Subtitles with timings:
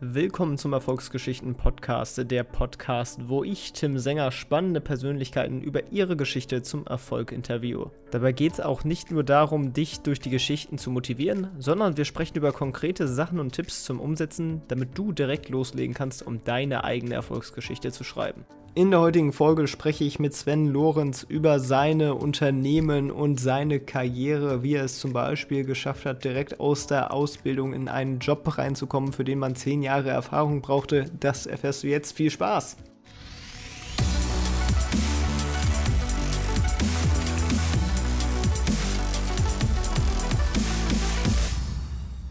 [0.00, 6.62] Willkommen zum Erfolgsgeschichten Podcast, der Podcast, wo ich, Tim Sänger, spannende Persönlichkeiten über ihre Geschichte
[6.62, 7.90] zum Erfolg interviewe.
[8.10, 12.06] Dabei geht es auch nicht nur darum, dich durch die Geschichten zu motivieren, sondern wir
[12.06, 16.84] sprechen über konkrete Sachen und Tipps zum Umsetzen, damit du direkt loslegen kannst, um deine
[16.84, 18.44] eigene Erfolgsgeschichte zu schreiben.
[18.74, 24.62] In der heutigen Folge spreche ich mit Sven Lorenz über seine Unternehmen und seine Karriere,
[24.62, 29.12] wie er es zum Beispiel geschafft hat, direkt aus der Ausbildung in einen Job reinzukommen,
[29.12, 31.06] für den man zehn Jahre Erfahrung brauchte.
[31.18, 32.12] Das erfährst du jetzt.
[32.12, 32.76] Viel Spaß!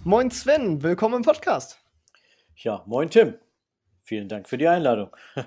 [0.07, 1.83] Moin Sven, willkommen im Podcast.
[2.55, 3.33] Ja, moin Tim.
[4.03, 5.09] Vielen Dank für die Einladung.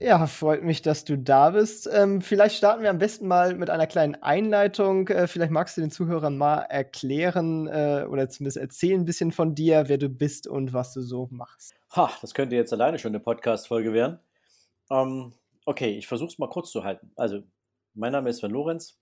[0.00, 1.88] Ja, freut mich, dass du da bist.
[1.92, 5.08] Ähm, vielleicht starten wir am besten mal mit einer kleinen Einleitung.
[5.08, 9.54] Äh, vielleicht magst du den Zuhörern mal erklären äh, oder zumindest erzählen ein bisschen von
[9.54, 11.74] dir, wer du bist und was du so machst.
[11.96, 14.20] Ha, das könnte jetzt alleine schon eine Podcast-Folge werden.
[14.90, 15.32] Ähm,
[15.64, 17.10] okay, ich versuche es mal kurz zu halten.
[17.16, 17.42] Also,
[17.94, 19.00] mein Name ist Sven Lorenz.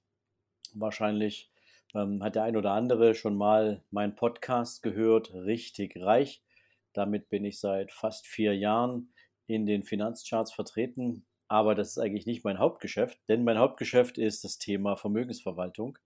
[0.75, 1.52] Wahrscheinlich
[1.95, 6.43] ähm, hat der ein oder andere schon mal meinen Podcast gehört, richtig reich.
[6.93, 9.13] Damit bin ich seit fast vier Jahren
[9.47, 14.45] in den Finanzcharts vertreten, aber das ist eigentlich nicht mein Hauptgeschäft, denn mein Hauptgeschäft ist
[14.45, 15.99] das Thema Vermögensverwaltung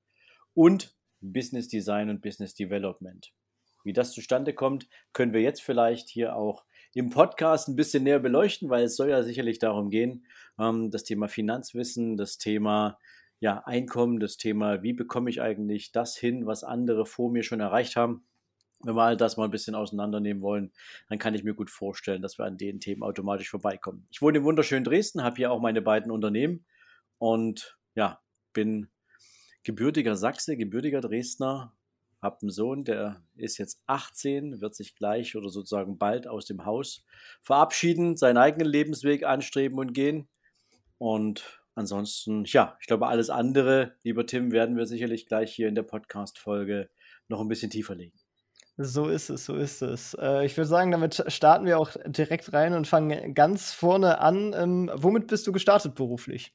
[0.55, 3.33] und Business Design und Business Development.
[3.85, 8.19] Wie das zustande kommt, können wir jetzt vielleicht hier auch im Podcast ein bisschen näher
[8.19, 10.27] beleuchten, weil es soll ja sicherlich darum gehen,
[10.59, 12.99] ähm, das Thema Finanzwissen, das Thema
[13.41, 17.61] ja, Einkommen, das Thema, wie bekomme ich eigentlich das hin, was andere vor mir schon
[17.61, 18.27] erreicht haben,
[18.83, 20.73] wenn wir all das mal ein bisschen auseinandernehmen wollen,
[21.09, 24.07] dann kann ich mir gut vorstellen, dass wir an den Themen automatisch vorbeikommen.
[24.11, 26.65] Ich wohne im wunderschönen Dresden, habe hier auch meine beiden Unternehmen
[27.19, 28.21] und ja,
[28.53, 28.89] bin
[29.65, 31.75] gebürtiger Sachse, gebürtiger Dresdner,
[32.23, 36.65] habe einen Sohn, der ist jetzt 18, wird sich gleich oder sozusagen bald aus dem
[36.65, 37.05] Haus
[37.43, 40.29] verabschieden, seinen eigenen Lebensweg anstreben und gehen.
[40.99, 45.77] Und ansonsten, ja, ich glaube, alles andere, lieber Tim, werden wir sicherlich gleich hier in
[45.77, 46.91] der Podcast-Folge
[47.29, 48.19] noch ein bisschen tiefer legen.
[48.79, 50.15] So ist es, so ist es.
[50.21, 54.53] Äh, ich würde sagen, damit starten wir auch direkt rein und fangen ganz vorne an.
[54.55, 56.55] Ähm, womit bist du gestartet beruflich?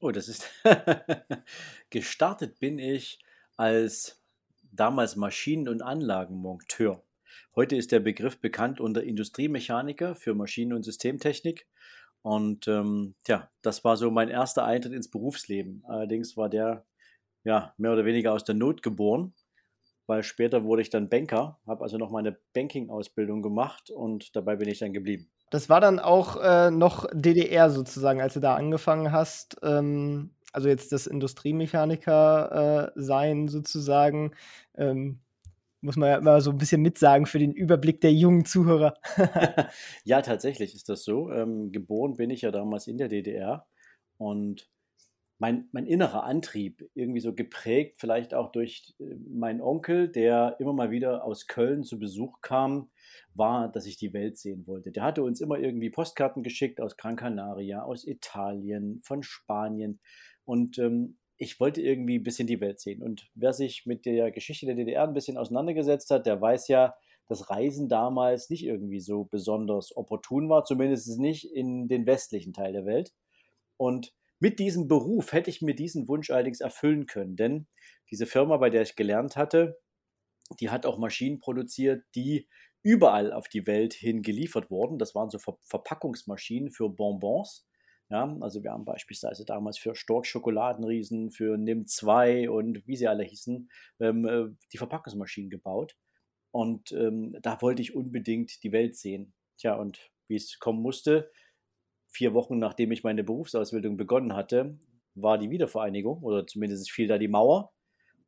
[0.00, 0.48] Oh, das ist.
[1.90, 3.18] gestartet bin ich
[3.56, 4.22] als
[4.70, 7.02] damals Maschinen- und Anlagenmonteur.
[7.56, 11.66] Heute ist der Begriff bekannt unter Industriemechaniker für Maschinen- und Systemtechnik.
[12.22, 15.82] Und ähm, tja, das war so mein erster Eintritt ins Berufsleben.
[15.86, 16.84] Allerdings war der
[17.44, 19.34] ja mehr oder weniger aus der Not geboren
[20.10, 24.68] weil später wurde ich dann Banker, habe also noch meine Banking-Ausbildung gemacht und dabei bin
[24.68, 25.30] ich dann geblieben.
[25.50, 29.58] Das war dann auch äh, noch DDR sozusagen, als du da angefangen hast.
[29.62, 34.32] Ähm, also jetzt das Industriemechaniker äh, sein sozusagen.
[34.76, 35.20] Ähm,
[35.80, 38.94] muss man ja immer so ein bisschen mitsagen für den Überblick der jungen Zuhörer.
[40.04, 41.30] ja, tatsächlich ist das so.
[41.30, 43.66] Ähm, geboren bin ich ja damals in der DDR
[44.18, 44.68] und
[45.40, 50.74] mein, mein innerer Antrieb, irgendwie so geprägt, vielleicht auch durch äh, meinen Onkel, der immer
[50.74, 52.90] mal wieder aus Köln zu Besuch kam,
[53.34, 54.92] war, dass ich die Welt sehen wollte.
[54.92, 59.98] Der hatte uns immer irgendwie Postkarten geschickt aus Gran Canaria, aus Italien, von Spanien.
[60.44, 63.02] Und ähm, ich wollte irgendwie ein bisschen die Welt sehen.
[63.02, 66.94] Und wer sich mit der Geschichte der DDR ein bisschen auseinandergesetzt hat, der weiß ja,
[67.28, 72.74] dass Reisen damals nicht irgendwie so besonders opportun war, zumindest nicht in den westlichen Teil
[72.74, 73.14] der Welt.
[73.78, 77.66] Und mit diesem Beruf hätte ich mir diesen Wunsch allerdings erfüllen können, denn
[78.10, 79.78] diese Firma, bei der ich gelernt hatte,
[80.60, 82.48] die hat auch Maschinen produziert, die
[82.82, 84.98] überall auf die Welt hin geliefert wurden.
[84.98, 87.66] Das waren so Ver Verpackungsmaschinen für Bonbons.
[88.10, 93.06] Ja, also wir haben beispielsweise damals für Stork Schokoladenriesen, für NIM 2 und wie sie
[93.06, 95.96] alle hießen, ähm, äh, die Verpackungsmaschinen gebaut.
[96.50, 99.32] Und ähm, da wollte ich unbedingt die Welt sehen.
[99.58, 101.30] Tja, und wie es kommen musste,
[102.08, 104.78] vier Wochen nachdem ich meine Berufsausbildung begonnen hatte,
[105.14, 107.72] war die Wiedervereinigung oder zumindest fiel da die Mauer.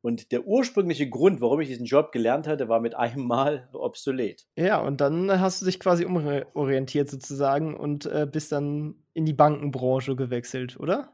[0.01, 4.45] Und der ursprüngliche Grund, warum ich diesen Job gelernt hatte, war mit einem Mal obsolet.
[4.57, 9.33] Ja, und dann hast du dich quasi umorientiert sozusagen und äh, bist dann in die
[9.33, 11.13] Bankenbranche gewechselt, oder?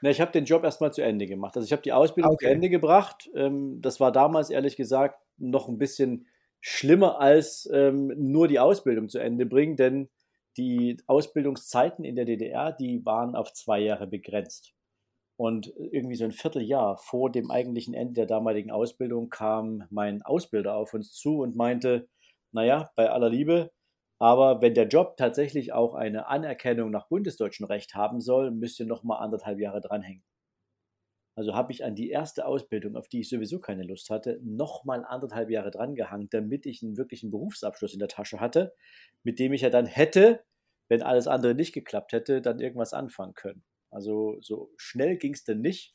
[0.00, 1.56] Na, ich habe den Job erstmal zu Ende gemacht.
[1.56, 2.46] Also ich habe die Ausbildung okay.
[2.46, 3.30] zu Ende gebracht.
[3.34, 6.26] Ähm, das war damals ehrlich gesagt noch ein bisschen
[6.60, 10.08] schlimmer als ähm, nur die Ausbildung zu Ende bringen, denn
[10.56, 14.72] die Ausbildungszeiten in der DDR, die waren auf zwei Jahre begrenzt.
[15.36, 20.76] Und irgendwie so ein Vierteljahr vor dem eigentlichen Ende der damaligen Ausbildung kam mein Ausbilder
[20.76, 22.08] auf uns zu und meinte,
[22.52, 23.72] naja, bei aller Liebe,
[24.18, 28.86] aber wenn der Job tatsächlich auch eine Anerkennung nach bundesdeutschem Recht haben soll, müsst ihr
[28.86, 30.24] noch mal anderthalb Jahre dranhängen.
[31.36, 35.04] Also habe ich an die erste Ausbildung, auf die ich sowieso keine Lust hatte, nochmal
[35.04, 38.72] anderthalb Jahre drangehangen, damit ich einen wirklichen Berufsabschluss in der Tasche hatte,
[39.24, 40.44] mit dem ich ja dann hätte,
[40.88, 43.64] wenn alles andere nicht geklappt hätte, dann irgendwas anfangen können.
[43.90, 45.94] Also so schnell ging es dann nicht.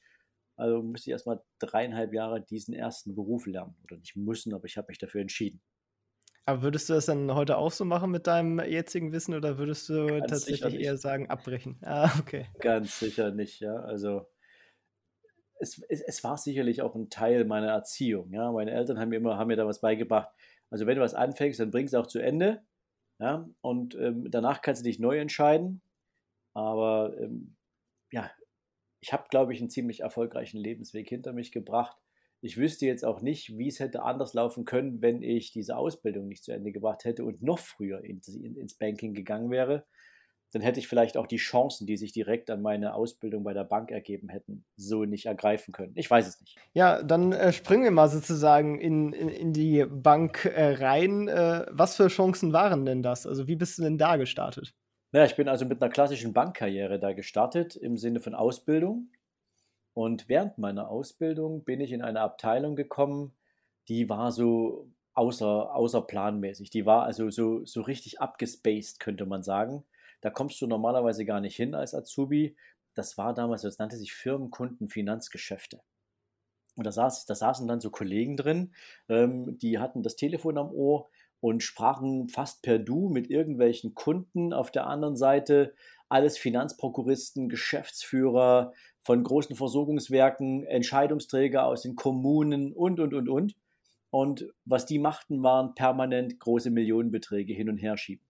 [0.58, 3.78] Also musste ich erstmal dreieinhalb Jahre diesen ersten Beruf lernen.
[3.84, 5.62] Oder nicht müssen, aber ich habe mich dafür entschieden.
[6.50, 9.88] Aber würdest du das dann heute auch so machen mit deinem jetzigen Wissen oder würdest
[9.88, 11.78] du Ganz tatsächlich eher sagen, abbrechen?
[11.84, 12.48] Ah, okay.
[12.60, 13.76] Ganz sicher nicht, ja.
[13.76, 14.28] Also
[15.60, 18.34] es, es, es, war sicherlich auch ein Teil meiner Erziehung.
[18.34, 18.52] Ja?
[18.52, 20.30] Meine Eltern haben mir immer haben mir da was beigebracht.
[20.72, 22.64] Also wenn du was anfängst, dann bring es auch zu Ende.
[23.20, 23.48] Ja?
[23.62, 25.84] Und ähm, danach kannst du dich neu entscheiden.
[26.56, 27.58] Aber ähm,
[28.12, 28.32] ja,
[29.02, 31.96] ich habe, glaube ich, einen ziemlich erfolgreichen Lebensweg hinter mich gebracht.
[32.42, 36.28] Ich wüsste jetzt auch nicht, wie es hätte anders laufen können, wenn ich diese Ausbildung
[36.28, 39.86] nicht zu Ende gebracht hätte und noch früher ins Banking gegangen wäre
[40.52, 43.64] dann hätte ich vielleicht auch die Chancen, die sich direkt an meine Ausbildung bei der
[43.64, 45.94] Bank ergeben hätten, so nicht ergreifen können.
[45.96, 46.58] Ich weiß es nicht.
[46.74, 51.28] Ja, dann äh, springen wir mal sozusagen in, in, in die Bank äh, rein.
[51.28, 53.28] Äh, was für Chancen waren denn das?
[53.28, 54.74] Also wie bist du denn da gestartet?
[55.12, 59.10] Naja, ich bin also mit einer klassischen Bankkarriere da gestartet im Sinne von Ausbildung.
[60.00, 63.34] Und während meiner Ausbildung bin ich in eine Abteilung gekommen,
[63.90, 66.70] die war so außer, außerplanmäßig.
[66.70, 69.84] Die war also so, so richtig abgespaced, könnte man sagen.
[70.22, 72.56] Da kommst du normalerweise gar nicht hin als Azubi.
[72.94, 75.82] Das war damals, das nannte sich Firmenkunden Finanzgeschäfte.
[76.78, 78.74] Und da, saß, da saßen dann so Kollegen drin,
[79.10, 81.10] ähm, die hatten das Telefon am Ohr
[81.42, 85.74] und sprachen fast per Du mit irgendwelchen Kunden auf der anderen Seite.
[86.10, 93.56] Alles Finanzprokuristen, Geschäftsführer von großen Versorgungswerken, Entscheidungsträger aus den Kommunen und, und, und, und.
[94.12, 98.26] Und was die machten, waren permanent große Millionenbeträge hin und her schieben.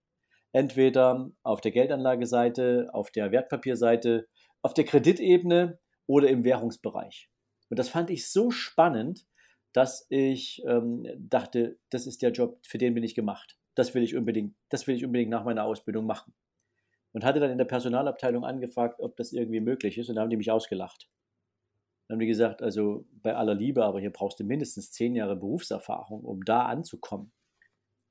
[0.52, 4.28] Entweder auf der Geldanlageseite, auf der Wertpapierseite,
[4.62, 7.30] auf der Kreditebene oder im Währungsbereich.
[7.70, 9.26] Und das fand ich so spannend,
[9.74, 13.58] dass ich ähm, dachte, das ist der Job, für den bin ich gemacht.
[13.76, 16.34] Das will ich unbedingt, das will ich unbedingt nach meiner Ausbildung machen.
[17.12, 20.30] Und hatte dann in der Personalabteilung angefragt, ob das irgendwie möglich ist, und da haben
[20.30, 21.10] die mich ausgelacht.
[22.08, 25.36] Dann haben die gesagt, also bei aller Liebe, aber hier brauchst du mindestens zehn Jahre
[25.36, 27.32] Berufserfahrung, um da anzukommen.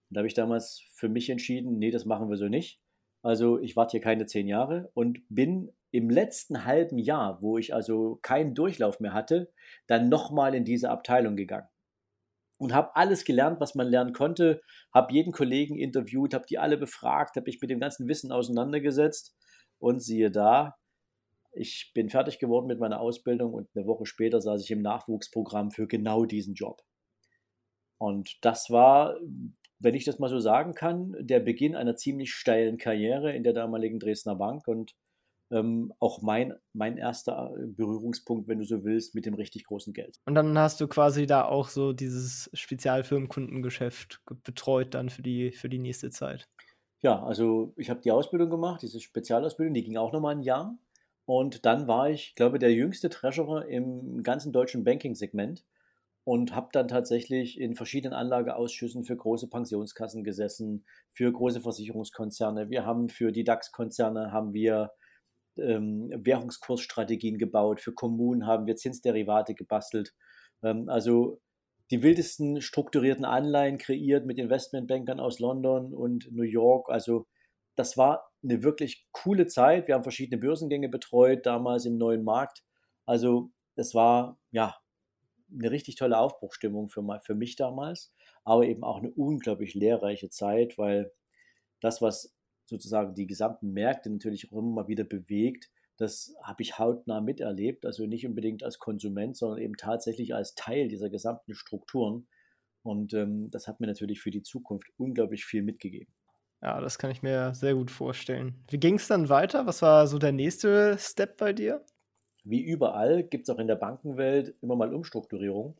[0.08, 2.80] Und da habe ich damals für mich entschieden, nee, das machen wir so nicht.
[3.22, 7.74] Also ich warte hier keine zehn Jahre und bin im letzten halben Jahr, wo ich
[7.74, 9.52] also keinen Durchlauf mehr hatte,
[9.86, 11.68] dann nochmal in diese Abteilung gegangen.
[12.58, 14.60] Und habe alles gelernt, was man lernen konnte,
[14.92, 19.36] habe jeden Kollegen interviewt, habe die alle befragt, habe mich mit dem ganzen Wissen auseinandergesetzt
[19.78, 20.76] und siehe da,
[21.52, 25.70] ich bin fertig geworden mit meiner Ausbildung und eine Woche später saß ich im Nachwuchsprogramm
[25.70, 26.82] für genau diesen Job.
[27.96, 29.16] Und das war
[29.80, 33.52] wenn ich das mal so sagen kann, der Beginn einer ziemlich steilen Karriere in der
[33.52, 34.94] damaligen Dresdner Bank und
[35.50, 39.92] ähm, auch mein, mein erster äh, Berührungspunkt, wenn du so willst, mit dem richtig großen
[39.92, 40.18] Geld.
[40.26, 45.68] Und dann hast du quasi da auch so dieses Spezialfirmenkundengeschäft betreut dann für die, für
[45.68, 46.48] die nächste Zeit.
[47.00, 50.76] Ja, also ich habe die Ausbildung gemacht, diese Spezialausbildung, die ging auch nochmal ein Jahr.
[51.24, 55.64] Und dann war ich, glaube der jüngste Treasurer im ganzen deutschen Banking-Segment
[56.24, 62.70] und habe dann tatsächlich in verschiedenen Anlageausschüssen für große Pensionskassen gesessen, für große Versicherungskonzerne.
[62.70, 64.90] Wir haben für die DAX-Konzerne haben wir
[65.58, 70.14] ähm, Währungskursstrategien gebaut, für Kommunen haben wir Zinsderivate gebastelt.
[70.62, 71.40] Ähm, also
[71.90, 76.90] die wildesten strukturierten Anleihen kreiert mit Investmentbankern aus London und New York.
[76.90, 77.26] Also
[77.76, 79.88] das war eine wirklich coole Zeit.
[79.88, 82.62] Wir haben verschiedene Börsengänge betreut, damals im neuen Markt.
[83.06, 84.76] Also es war ja
[85.50, 88.12] eine richtig tolle Aufbruchstimmung für, für mich damals,
[88.44, 91.12] aber eben auch eine unglaublich lehrreiche Zeit, weil
[91.80, 92.34] das, was
[92.68, 97.84] sozusagen die gesamten Märkte natürlich auch immer mal wieder bewegt, das habe ich hautnah miterlebt,
[97.84, 102.28] also nicht unbedingt als Konsument, sondern eben tatsächlich als Teil dieser gesamten Strukturen.
[102.84, 106.12] Und ähm, das hat mir natürlich für die Zukunft unglaublich viel mitgegeben.
[106.62, 108.54] Ja, das kann ich mir sehr gut vorstellen.
[108.70, 109.66] Wie ging es dann weiter?
[109.66, 111.84] Was war so der nächste Step bei dir?
[112.50, 115.76] wie überall gibt es auch in der Bankenwelt immer mal Umstrukturierung.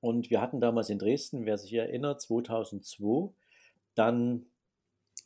[0.00, 3.32] Und wir hatten damals in Dresden, wer sich erinnert, 2002,
[3.94, 4.46] dann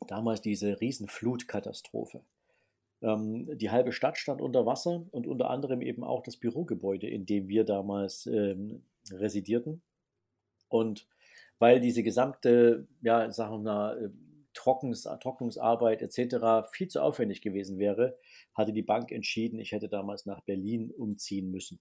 [0.07, 2.23] damals diese Riesenflutkatastrophe.
[3.03, 7.27] Ähm, die halbe Stadt stand unter Wasser und unter anderem eben auch das Bürogebäude, in
[7.27, 9.83] dem wir damals ähm, residierten.
[10.69, 11.07] Und
[11.59, 14.13] weil diese gesamte, ja, sagen wir mal,
[14.55, 16.69] Trockens, Trocknungsarbeit etc.
[16.73, 18.17] viel zu aufwendig gewesen wäre,
[18.55, 21.81] hatte die Bank entschieden, ich hätte damals nach Berlin umziehen müssen.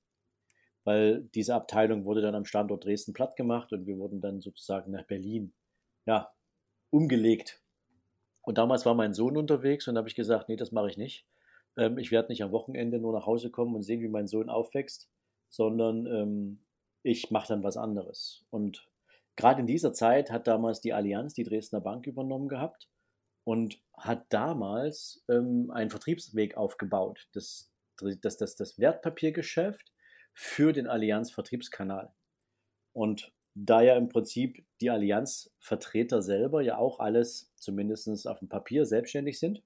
[0.83, 4.91] Weil diese Abteilung wurde dann am Standort Dresden platt gemacht und wir wurden dann sozusagen
[4.91, 5.53] nach Berlin
[6.05, 6.33] ja,
[6.89, 7.62] umgelegt.
[8.43, 11.25] Und damals war mein Sohn unterwegs und habe ich gesagt, nee, das mache ich nicht.
[11.77, 14.49] ähm, ich werde nicht am Wochenende nur nach Hause kommen und sehen, wie mein Sohn
[14.49, 15.09] aufwächst,
[15.49, 16.59] sondern ähm,
[17.03, 18.45] ich mache dann was anderes.
[18.49, 18.87] Und
[19.35, 22.89] gerade in dieser Zeit hat damals die Allianz die Dresdner Bank übernommen gehabt
[23.43, 29.91] und hat damals ähm, einen Vertriebsweg aufgebaut, das, das, das, das Wertpapiergeschäft
[30.33, 32.13] für den Allianz-Vertriebskanal.
[32.93, 38.85] Und da ja im Prinzip die Allianz-Vertreter selber ja auch alles, zumindest auf dem Papier,
[38.85, 39.61] selbstständig sind,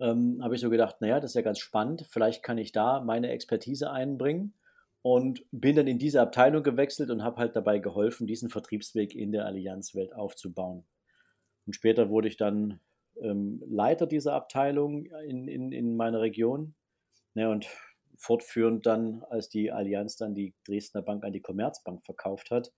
[0.00, 3.00] ähm, habe ich so gedacht, naja, das ist ja ganz spannend, vielleicht kann ich da
[3.00, 4.54] meine Expertise einbringen
[5.02, 9.32] und bin dann in diese Abteilung gewechselt und habe halt dabei geholfen, diesen Vertriebsweg in
[9.32, 10.84] der Allianzwelt aufzubauen.
[11.66, 12.80] Und später wurde ich dann
[13.20, 16.74] ähm, Leiter dieser Abteilung in, in, in meiner Region.
[17.34, 17.68] Ja, und
[18.18, 22.72] fortführend dann, als die Allianz dann die Dresdner Bank an die Commerzbank verkauft hat,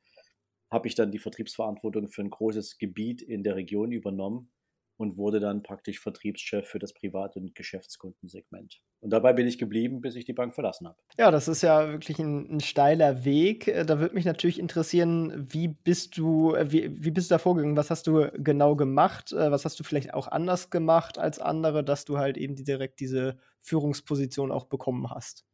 [0.70, 4.52] habe ich dann die Vertriebsverantwortung für ein großes Gebiet in der Region übernommen
[5.00, 8.83] und wurde dann praktisch Vertriebschef für das Privat- und Geschäftskundensegment.
[9.00, 10.99] Und dabei bin ich geblieben, bis ich die Bank verlassen habe.
[11.19, 13.66] Ja, das ist ja wirklich ein, ein steiler Weg.
[13.66, 17.38] Äh, da würde mich natürlich interessieren, wie bist du, äh, wie, wie bist du da
[17.38, 17.78] vorgegangen?
[17.78, 19.33] Was hast du genau gemacht?
[19.33, 23.00] Äh, was hast du vielleicht auch anders gemacht als andere, dass du halt eben direkt
[23.00, 25.47] diese Führungsposition auch bekommen hast?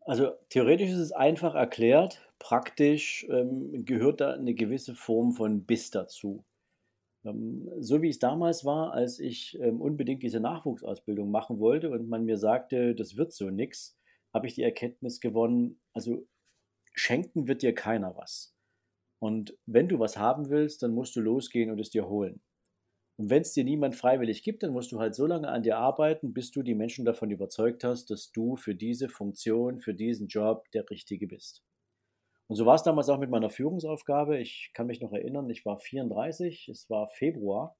[0.00, 5.92] Also theoretisch ist es einfach erklärt, praktisch ähm, gehört da eine gewisse Form von Biss
[5.92, 6.44] dazu.
[7.24, 12.08] Ähm, so wie es damals war, als ich ähm, unbedingt diese Nachwuchsausbildung machen wollte und
[12.08, 13.98] man mir sagte, das wird so nix,
[14.32, 16.26] habe ich die Erkenntnis gewonnen, also
[16.94, 18.54] schenken wird dir keiner was.
[19.20, 22.42] Und wenn du was haben willst, dann musst du losgehen und es dir holen.
[23.16, 25.78] Und wenn es dir niemand freiwillig gibt, dann musst du halt so lange an dir
[25.78, 30.26] arbeiten, bis du die Menschen davon überzeugt hast, dass du für diese Funktion, für diesen
[30.26, 31.62] Job der Richtige bist.
[32.46, 34.38] Und so war es damals auch mit meiner Führungsaufgabe.
[34.38, 37.76] Ich kann mich noch erinnern, ich war 34, es war Februar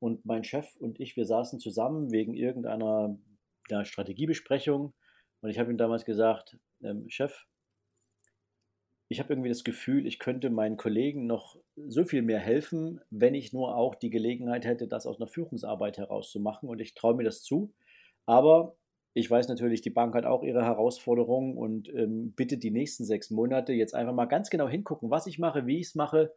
[0.00, 3.16] und mein Chef und ich, wir saßen zusammen wegen irgendeiner
[3.68, 4.94] ja, Strategiebesprechung
[5.42, 7.46] und ich habe ihm damals gesagt, ähm, Chef,
[9.08, 13.34] ich habe irgendwie das Gefühl, ich könnte meinen Kollegen noch so viel mehr helfen, wenn
[13.34, 17.24] ich nur auch die Gelegenheit hätte, das aus einer Führungsarbeit herauszumachen und ich traue mir
[17.24, 17.74] das zu.
[18.26, 18.76] Aber
[19.12, 23.30] ich weiß natürlich, die Bank hat auch ihre Herausforderungen und ähm, bitte die nächsten sechs
[23.30, 26.32] Monate jetzt einfach mal ganz genau hingucken, was ich mache, wie ich es mache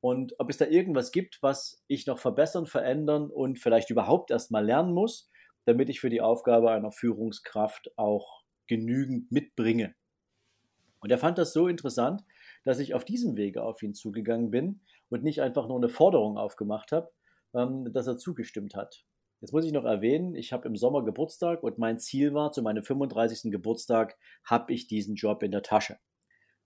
[0.00, 4.50] und ob es da irgendwas gibt, was ich noch verbessern, verändern und vielleicht überhaupt erst
[4.50, 5.30] mal lernen muss,
[5.66, 9.94] damit ich für die Aufgabe einer Führungskraft auch genügend mitbringe.
[11.00, 12.24] Und er fand das so interessant,
[12.64, 16.38] dass ich auf diesem Wege auf ihn zugegangen bin und nicht einfach nur eine Forderung
[16.38, 17.10] aufgemacht habe,
[17.54, 19.04] ähm, dass er zugestimmt hat.
[19.44, 22.62] Jetzt muss ich noch erwähnen, ich habe im Sommer Geburtstag und mein Ziel war, zu
[22.62, 23.52] meinem 35.
[23.52, 25.98] Geburtstag habe ich diesen Job in der Tasche.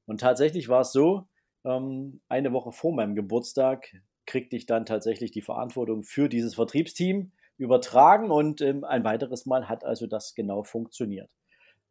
[0.06, 1.26] Und tatsächlich war es so,
[1.64, 3.88] ähm, eine Woche vor meinem Geburtstag
[4.26, 9.68] kriegte ich dann tatsächlich die Verantwortung für dieses Vertriebsteam übertragen und ähm, ein weiteres Mal
[9.68, 11.34] hat also das genau funktioniert.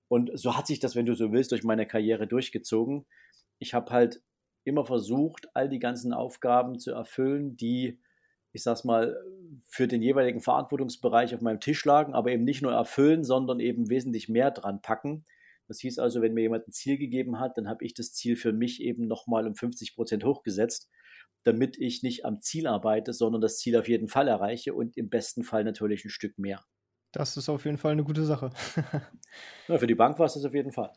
[0.07, 3.05] Und so hat sich das, wenn du so willst, durch meine Karriere durchgezogen.
[3.59, 4.21] Ich habe halt
[4.63, 7.99] immer versucht, all die ganzen Aufgaben zu erfüllen, die
[8.53, 9.15] ich sag's mal,
[9.65, 13.89] für den jeweiligen Verantwortungsbereich auf meinem Tisch lagen, aber eben nicht nur erfüllen, sondern eben
[13.89, 15.25] wesentlich mehr dran packen.
[15.67, 18.35] Das hieß also, wenn mir jemand ein Ziel gegeben hat, dann habe ich das Ziel
[18.35, 20.89] für mich eben nochmal um 50 Prozent hochgesetzt,
[21.43, 25.09] damit ich nicht am Ziel arbeite, sondern das Ziel auf jeden Fall erreiche und im
[25.09, 26.63] besten Fall natürlich ein Stück mehr.
[27.11, 28.51] Das ist auf jeden Fall eine gute Sache.
[29.67, 30.91] ja, für die Bank war es das auf jeden Fall.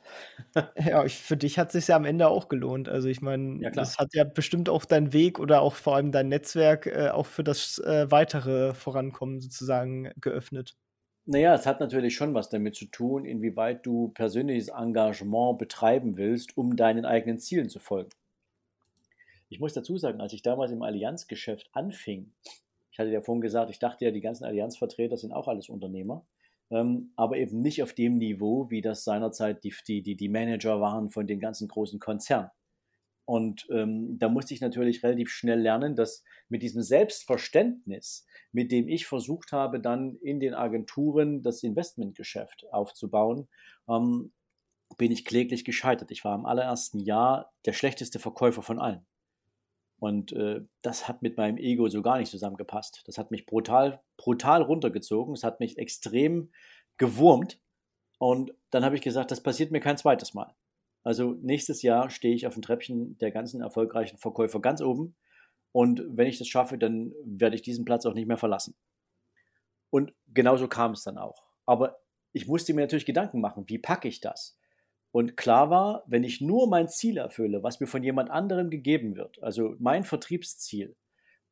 [0.76, 2.88] ja, ich, für dich hat es sich ja am Ende auch gelohnt.
[2.88, 6.10] Also ich meine, ja, das hat ja bestimmt auch dein Weg oder auch vor allem
[6.10, 10.76] dein Netzwerk äh, auch für das äh, weitere Vorankommen sozusagen geöffnet.
[11.26, 16.56] Naja, es hat natürlich schon was damit zu tun, inwieweit du persönliches Engagement betreiben willst,
[16.56, 18.10] um deinen eigenen Zielen zu folgen.
[19.48, 22.32] Ich muss dazu sagen, als ich damals im Allianzgeschäft anfing,
[23.00, 26.24] hatte ja vorhin gesagt, ich dachte ja, die ganzen Allianzvertreter sind auch alles Unternehmer,
[26.70, 31.10] ähm, aber eben nicht auf dem Niveau, wie das seinerzeit die, die, die Manager waren
[31.10, 32.50] von den ganzen großen Konzernen.
[33.24, 38.88] Und ähm, da musste ich natürlich relativ schnell lernen, dass mit diesem Selbstverständnis, mit dem
[38.88, 43.48] ich versucht habe, dann in den Agenturen das Investmentgeschäft aufzubauen,
[43.88, 44.32] ähm,
[44.98, 46.10] bin ich kläglich gescheitert.
[46.10, 49.06] Ich war im allerersten Jahr der schlechteste Verkäufer von allen.
[50.00, 53.02] Und äh, das hat mit meinem Ego so gar nicht zusammengepasst.
[53.06, 55.34] Das hat mich brutal, brutal runtergezogen.
[55.34, 56.50] Es hat mich extrem
[56.96, 57.60] gewurmt.
[58.18, 60.54] Und dann habe ich gesagt, das passiert mir kein zweites Mal.
[61.02, 65.16] Also nächstes Jahr stehe ich auf dem Treppchen der ganzen erfolgreichen Verkäufer ganz oben.
[65.72, 68.74] Und wenn ich das schaffe, dann werde ich diesen Platz auch nicht mehr verlassen.
[69.90, 71.44] Und genauso kam es dann auch.
[71.66, 72.00] Aber
[72.32, 74.58] ich musste mir natürlich Gedanken machen, wie packe ich das?
[75.12, 79.16] Und klar war, wenn ich nur mein Ziel erfülle, was mir von jemand anderem gegeben
[79.16, 80.96] wird, also mein Vertriebsziel,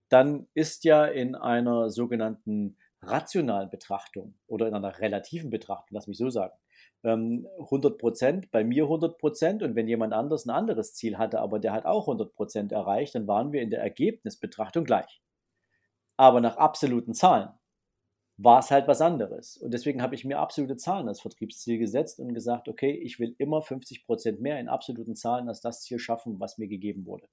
[0.08, 6.18] dann ist ja in einer sogenannten rationalen Betrachtung oder in einer relativen Betrachtung, lass mich
[6.18, 6.54] so sagen,
[7.02, 11.40] 100 ähm, Prozent, bei mir 100 Prozent und wenn jemand anders ein anderes Ziel hatte,
[11.40, 15.22] aber der hat auch 100 Prozent erreicht, dann waren wir in der Ergebnisbetrachtung gleich.
[16.16, 17.50] Aber nach absoluten Zahlen
[18.38, 19.57] war es halt was anderes.
[19.57, 23.35] Und deswegen habe ich mir absolute Zahlen als Vertriebsziel gesetzt und gesagt, okay, ich will
[23.38, 27.28] immer 50 Prozent mehr in absoluten Zahlen als das Ziel schaffen, was mir gegeben wurde.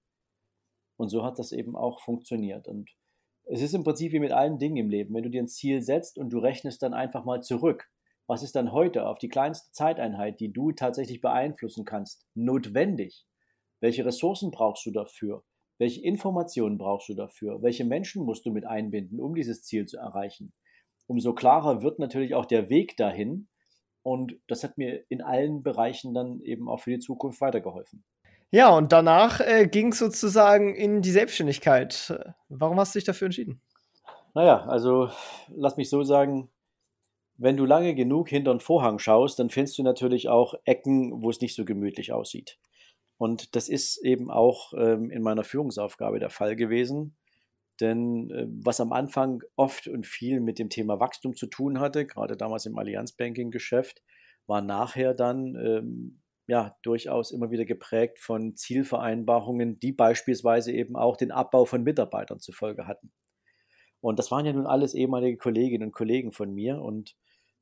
[0.97, 2.67] Und so hat das eben auch funktioniert.
[2.67, 2.89] Und
[3.43, 5.13] es ist im Prinzip wie mit allen Dingen im Leben.
[5.13, 7.87] Wenn du dir ein Ziel setzt und du rechnest dann einfach mal zurück,
[8.25, 13.27] was ist dann heute auf die kleinste Zeiteinheit, die du tatsächlich beeinflussen kannst, notwendig?
[13.79, 15.43] Welche Ressourcen brauchst du dafür?
[15.77, 17.61] Welche Informationen brauchst du dafür?
[17.61, 20.51] Welche Menschen musst du mit einbinden, um dieses Ziel zu erreichen?
[21.07, 23.47] Umso klarer wird natürlich auch der Weg dahin.
[24.01, 28.03] Und das hat mir in allen Bereichen dann eben auch für die Zukunft weitergeholfen.
[28.51, 32.17] Ja, und danach äh, ging es sozusagen in die Selbstständigkeit.
[32.47, 33.61] Warum hast du dich dafür entschieden?
[34.33, 35.09] Naja, also
[35.47, 36.49] lass mich so sagen,
[37.37, 41.29] wenn du lange genug hinter den Vorhang schaust, dann findest du natürlich auch Ecken, wo
[41.29, 42.57] es nicht so gemütlich aussieht.
[43.17, 47.15] Und das ist eben auch ähm, in meiner Führungsaufgabe der Fall gewesen.
[47.81, 52.05] Denn äh, was am Anfang oft und viel mit dem Thema Wachstum zu tun hatte,
[52.05, 54.01] gerade damals im Allianzbanking-Geschäft,
[54.47, 61.17] war nachher dann ähm, ja durchaus immer wieder geprägt von Zielvereinbarungen, die beispielsweise eben auch
[61.17, 63.11] den Abbau von Mitarbeitern zur Folge hatten.
[64.01, 66.79] Und das waren ja nun alles ehemalige Kolleginnen und Kollegen von mir.
[66.79, 67.15] Und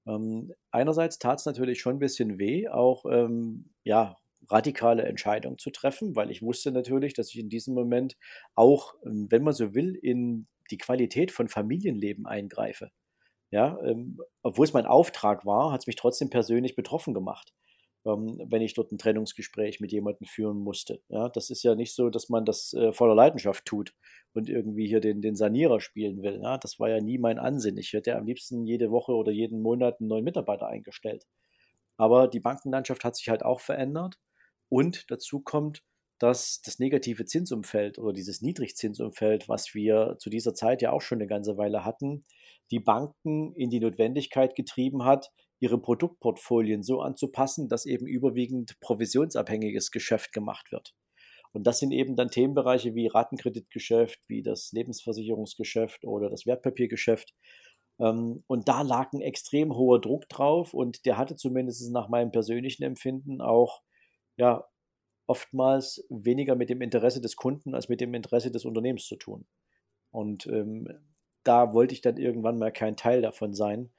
[0.05, 4.17] ähm, einerseits tat es natürlich schon ein bisschen weh, auch ähm, ja,
[4.49, 8.17] radikale Entscheidungen zu treffen, weil ich wusste natürlich, dass ich in diesem Moment
[8.55, 12.91] auch, ähm, wenn man so will, in die Qualität von Familienleben eingreife.
[13.51, 17.53] Ja, ähm, obwohl es mein Auftrag war, hat es mich trotzdem persönlich betroffen gemacht
[18.05, 21.01] ähm, wenn ich dort ein Trennungsgespräch mit jemandem führen musste.
[21.09, 23.93] Ja, das ist ja nicht so, dass man das äh, voller Leidenschaft tut
[24.33, 26.39] und irgendwie hier den, den Sanierer spielen will.
[26.41, 27.77] Ja, das war ja nie mein Ansinn.
[27.77, 31.25] Ich hätte am liebsten jede Woche oder jeden Monat einen neuen Mitarbeiter eingestellt.
[31.97, 34.19] Aber die Bankenlandschaft hat sich halt auch verändert
[34.69, 35.83] und dazu kommt,
[36.19, 41.17] dass das negative Zinsumfeld oder dieses Niedrigzinsumfeld, was wir zu dieser Zeit ja auch schon
[41.17, 42.23] eine ganze Weile hatten,
[42.71, 49.91] die Banken in die Notwendigkeit getrieben hat, ihre Produktportfolien so anzupassen, dass eben überwiegend provisionsabhängiges
[49.91, 50.93] Geschäft gemacht wird.
[51.53, 57.33] Und das sind eben dann Themenbereiche wie Ratenkreditgeschäft, wie das Lebensversicherungsgeschäft oder das Wertpapiergeschäft.
[57.99, 62.31] Ähm, und da lag ein extrem hoher Druck drauf und der hatte zumindest nach meinem
[62.31, 63.81] persönlichen Empfinden auch
[64.37, 64.65] ja,
[65.27, 69.45] oftmals weniger mit dem Interesse des Kunden als mit dem Interesse des Unternehmens zu tun.
[70.11, 70.87] Und ähm,
[71.43, 73.91] da wollte ich dann irgendwann mal kein Teil davon sein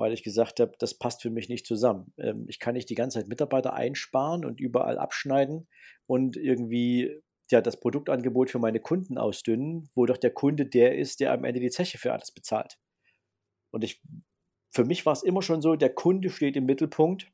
[0.00, 2.12] weil ich gesagt habe, das passt für mich nicht zusammen.
[2.16, 5.68] Ähm, ich kann nicht die ganze Zeit Mitarbeiter einsparen und überall abschneiden
[6.06, 11.20] und irgendwie ja, das Produktangebot für meine Kunden ausdünnen, wo doch der Kunde der ist,
[11.20, 12.78] der am Ende die Zeche für alles bezahlt.
[13.72, 14.00] Und ich,
[14.72, 17.30] für mich war es immer schon so, der Kunde steht im Mittelpunkt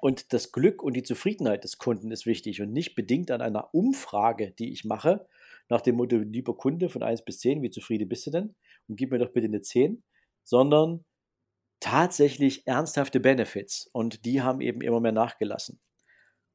[0.00, 3.74] und das Glück und die Zufriedenheit des Kunden ist wichtig und nicht bedingt an einer
[3.74, 5.26] Umfrage, die ich mache,
[5.68, 8.54] nach dem Motto, lieber Kunde, von 1 bis 10, wie zufrieden bist du denn?
[8.88, 10.02] Und gib mir doch bitte eine 10,
[10.44, 11.04] sondern
[11.80, 15.80] tatsächlich ernsthafte Benefits und die haben eben immer mehr nachgelassen.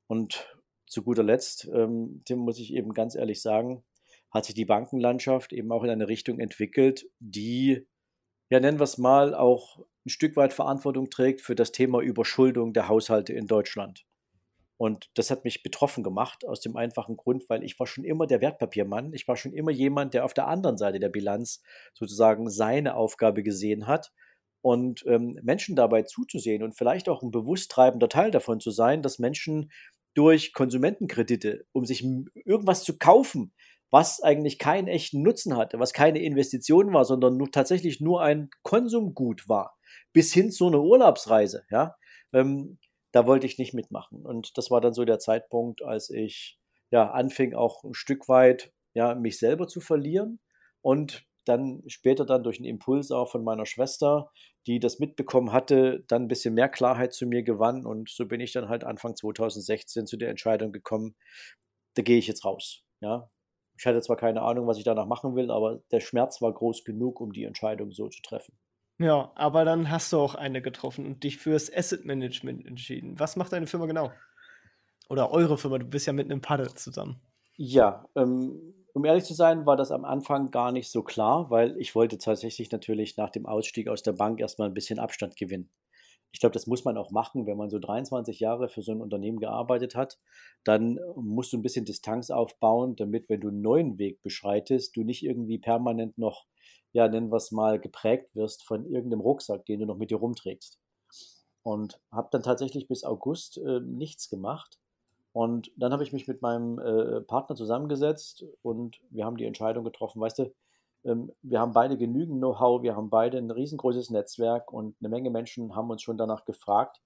[0.08, 0.48] Und
[0.88, 3.84] zu guter Letzt, ähm, Tim, muss ich eben ganz ehrlich sagen,
[4.32, 7.88] hat sich die Bankenlandschaft eben auch in eine Richtung entwickelt, die,
[8.54, 12.72] ja, nennen wir es mal, auch ein Stück weit Verantwortung trägt für das Thema Überschuldung
[12.72, 14.06] der Haushalte in Deutschland.
[14.78, 18.28] Und das hat mich betroffen gemacht, aus dem einfachen Grund, weil ich war schon immer
[18.28, 19.12] der Wertpapiermann.
[19.14, 21.64] Ich war schon immer jemand, der auf der anderen Seite der Bilanz
[21.96, 24.12] sozusagen seine Aufgabe gesehen hat
[24.62, 29.02] und ähm, Menschen dabei zuzusehen und vielleicht auch ein bewusst treibender Teil davon zu sein,
[29.02, 29.72] dass Menschen
[30.14, 33.52] durch Konsumentenkredite, um sich irgendwas zu kaufen,
[33.94, 38.50] was eigentlich keinen echten Nutzen hatte, was keine Investition war, sondern nur, tatsächlich nur ein
[38.64, 39.78] Konsumgut war,
[40.14, 41.96] bis hin zu einer Urlaubsreise, ja,
[42.34, 42.80] ähm,
[43.12, 44.26] da wollte ich nicht mitmachen.
[44.26, 46.58] Und das war dann so der Zeitpunkt, als ich
[46.90, 50.40] ja anfing auch ein Stück weit ja mich selber zu verlieren
[50.82, 54.32] und dann später dann durch einen Impuls auch von meiner Schwester,
[54.66, 58.42] die das mitbekommen hatte, dann ein bisschen mehr Klarheit zu mir gewann und so bin
[58.42, 61.16] ich dann halt Anfang 2016 zu der Entscheidung gekommen,
[61.94, 62.82] da gehe ich jetzt raus.
[63.00, 63.30] Ja,
[63.84, 66.86] ich hatte zwar keine Ahnung, was ich danach machen will, aber der Schmerz war groß
[66.86, 68.58] genug, um die Entscheidung so zu treffen.
[68.98, 73.20] Ja, aber dann hast du auch eine getroffen und dich fürs Asset Management entschieden.
[73.20, 74.14] Was macht deine Firma genau?
[75.10, 75.80] Oder eure Firma?
[75.80, 77.20] Du bist ja mit einem Paddel zusammen.
[77.58, 81.76] Ja, ähm, um ehrlich zu sein, war das am Anfang gar nicht so klar, weil
[81.78, 85.70] ich wollte tatsächlich natürlich nach dem Ausstieg aus der Bank erstmal ein bisschen Abstand gewinnen.
[86.34, 89.02] Ich glaube, das muss man auch machen, wenn man so 23 Jahre für so ein
[89.02, 90.18] Unternehmen gearbeitet hat.
[90.64, 95.04] Dann musst du ein bisschen Distanz aufbauen, damit, wenn du einen neuen Weg beschreitest, du
[95.04, 96.48] nicht irgendwie permanent noch,
[96.92, 100.18] ja, nennen wir es mal, geprägt wirst von irgendeinem Rucksack, den du noch mit dir
[100.18, 100.80] rumträgst.
[101.62, 104.80] Und habe dann tatsächlich bis August äh, nichts gemacht.
[105.34, 109.84] Und dann habe ich mich mit meinem äh, Partner zusammengesetzt und wir haben die Entscheidung
[109.84, 110.54] getroffen, weißt du,
[111.04, 115.76] wir haben beide genügend Know-how, wir haben beide ein riesengroßes Netzwerk und eine Menge Menschen
[115.76, 117.02] haben uns schon danach gefragt,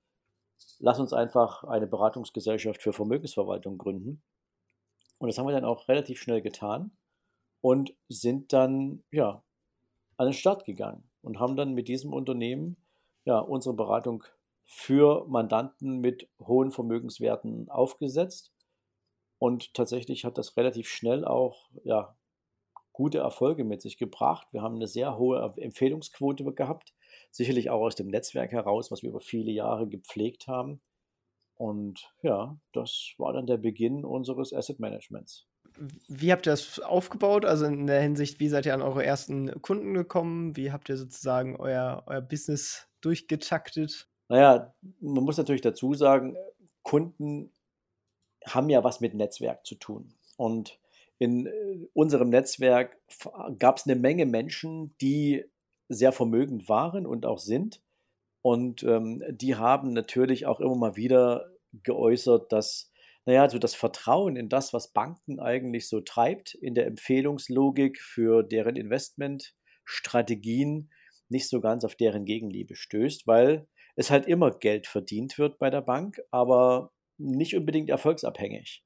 [0.80, 4.22] lass uns einfach eine Beratungsgesellschaft für Vermögensverwaltung gründen.
[5.18, 6.92] Und das haben wir dann auch relativ schnell getan
[7.62, 9.44] und sind dann ja
[10.18, 12.78] an den Start gegangen und haben dann mit diesem Unternehmen
[13.26, 14.24] ja unsere Beratung
[14.64, 18.52] für Mandanten mit hohen Vermögenswerten aufgesetzt.
[19.40, 22.17] Und tatsächlich hat das relativ schnell auch ja,
[22.98, 24.48] gute Erfolge mit sich gebracht.
[24.52, 26.96] Wir haben eine sehr hohe Empfehlungsquote gehabt,
[27.30, 30.82] sicherlich auch aus dem Netzwerk heraus, was wir über viele Jahre gepflegt haben.
[31.54, 35.46] Und ja, das war dann der Beginn unseres Asset Managements.
[36.08, 37.46] Wie habt ihr das aufgebaut?
[37.46, 40.58] Also in der Hinsicht, wie seid ihr an eure ersten Kunden gekommen?
[40.58, 44.10] Wie habt ihr sozusagen euer, euer Business durchgetaktet?
[44.28, 46.36] Naja, man muss natürlich dazu sagen,
[46.82, 47.52] Kunden
[48.44, 50.16] haben ja was mit Netzwerk zu tun.
[50.36, 50.80] Und
[51.20, 52.98] in äh, unserem Netzwerk
[53.60, 55.46] gab es eine Menge Menschen, die
[55.90, 57.82] sehr vermögend waren und auch sind.
[58.42, 61.50] Und ähm, die haben natürlich auch immer mal wieder
[61.84, 62.92] geäußert, dass,
[63.26, 68.44] naja, so das Vertrauen in das, was Banken eigentlich so treibt, in der Empfehlungslogik für
[68.44, 70.92] deren Investmentstrategien,
[71.30, 75.70] nicht so ganz auf deren Gegenliebe stößt, weil es halt immer Geld verdient wird bei
[75.70, 78.84] der Bank, aber nicht unbedingt erfolgsabhängig.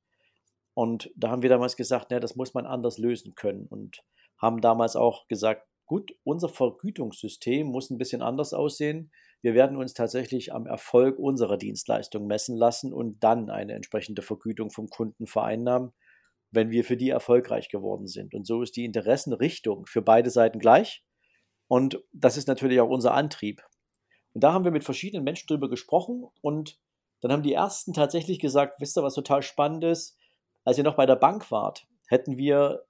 [0.81, 4.03] Und da haben wir damals gesagt, ne, das muss man anders lösen können und
[4.39, 9.11] haben damals auch gesagt, gut, unser Vergütungssystem muss ein bisschen anders aussehen.
[9.43, 14.71] Wir werden uns tatsächlich am Erfolg unserer Dienstleistung messen lassen und dann eine entsprechende Vergütung
[14.71, 15.93] vom Kunden vereinnahmen,
[16.49, 18.33] wenn wir für die erfolgreich geworden sind.
[18.33, 21.03] Und so ist die Interessenrichtung für beide Seiten gleich.
[21.67, 23.61] Und das ist natürlich auch unser Antrieb.
[24.33, 26.79] Und da haben wir mit verschiedenen Menschen drüber gesprochen und
[27.19, 30.17] dann haben die ersten tatsächlich gesagt, wisst ihr, was total spannend ist?
[30.63, 32.85] Als ihr noch bei der Bank wart, hätten wir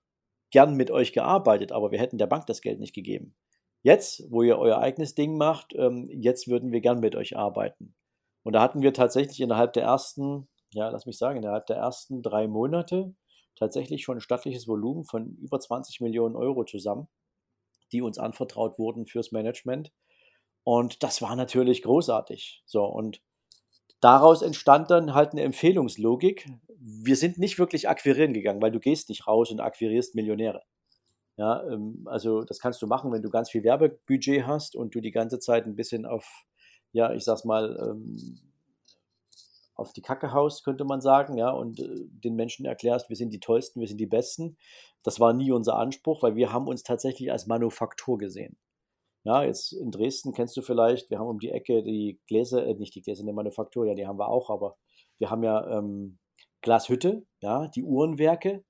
[0.52, 3.36] gern mit euch gearbeitet, aber wir hätten der Bank das Geld nicht gegeben.
[3.84, 7.96] Jetzt, wo ihr euer eigenes Ding macht, ähm, jetzt würden wir gern mit euch arbeiten.
[8.44, 12.22] Und da hatten wir tatsächlich innerhalb der ersten, ja, lass mich sagen, innerhalb der ersten
[12.22, 13.16] drei Monate
[13.56, 17.08] tatsächlich schon ein stattliches Volumen von über 20 Millionen Euro zusammen,
[17.92, 19.92] die uns anvertraut wurden fürs Management.
[20.64, 22.64] Und das war natürlich großartig.
[22.66, 23.22] So, und
[24.02, 26.50] daraus entstand dann halt eine Empfehlungslogik.
[26.78, 30.64] Wir sind nicht wirklich akquirieren gegangen, weil du gehst nicht raus und akquirierst Millionäre.
[31.38, 35.02] Ja, ähm, also das kannst du machen, wenn du ganz viel Werbebudget hast und du
[35.02, 36.46] die ganze Zeit ein bisschen auf,
[36.92, 38.38] ja, ich sag's mal, ähm,
[39.76, 43.32] auf die Kacke haust, könnte man sagen, ja, und äh, den Menschen erklärst, wir sind
[43.32, 44.58] die Tollsten, wir sind die Besten.
[45.04, 48.58] Das war nie unser Anspruch, weil wir haben uns tatsächlich als Manufaktur gesehen.
[49.24, 52.74] Ja, jetzt in Dresden kennst du vielleicht, wir haben um die Ecke die Gläser, äh,
[52.74, 54.78] nicht die Gläser in der Manufaktur, ja, die haben wir auch, aber
[55.20, 56.18] wir haben ja ähm,
[56.62, 58.64] Glashütte, ja, die Uhrenwerke,